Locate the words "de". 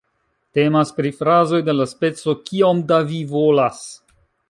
1.69-1.77